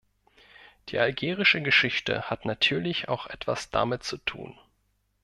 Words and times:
Die 0.89 0.97
algerische 0.97 1.61
Geschichte 1.61 2.23
hat 2.31 2.45
natürlich 2.45 3.07
auch 3.07 3.27
etwas 3.27 3.69
damit 3.69 4.03
zu 4.03 4.17
tun. 4.17 4.57